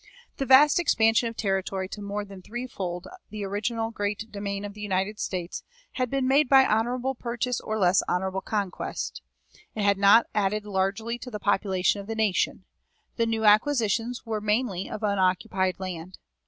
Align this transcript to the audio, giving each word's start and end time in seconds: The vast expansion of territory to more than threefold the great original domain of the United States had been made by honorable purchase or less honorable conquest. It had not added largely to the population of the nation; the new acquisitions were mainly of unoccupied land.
The 0.37 0.47
vast 0.47 0.79
expansion 0.79 1.29
of 1.29 1.37
territory 1.37 1.87
to 1.89 2.01
more 2.01 2.25
than 2.25 2.41
threefold 2.41 3.03
the 3.29 3.41
great 3.41 3.47
original 3.47 3.93
domain 4.31 4.65
of 4.65 4.73
the 4.73 4.81
United 4.81 5.19
States 5.19 5.61
had 5.91 6.09
been 6.09 6.27
made 6.27 6.49
by 6.49 6.65
honorable 6.65 7.13
purchase 7.13 7.59
or 7.61 7.77
less 7.77 8.01
honorable 8.07 8.41
conquest. 8.41 9.21
It 9.75 9.83
had 9.83 9.99
not 9.99 10.25
added 10.33 10.65
largely 10.65 11.19
to 11.19 11.29
the 11.29 11.39
population 11.39 12.01
of 12.01 12.07
the 12.07 12.15
nation; 12.15 12.65
the 13.17 13.27
new 13.27 13.45
acquisitions 13.45 14.25
were 14.25 14.41
mainly 14.41 14.89
of 14.89 15.03
unoccupied 15.03 15.79
land. 15.79 16.17